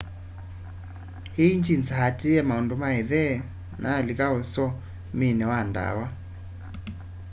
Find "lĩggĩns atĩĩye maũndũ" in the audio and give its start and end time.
1.35-2.75